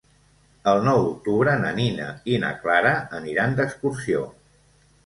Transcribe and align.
El 0.71 0.79
nou 0.87 1.01
d'octubre 1.07 1.53
na 1.65 1.75
Nina 1.81 2.09
i 2.33 2.41
na 2.45 2.51
Clara 2.65 2.95
aniran 3.21 3.57
d'excursió. 3.63 4.27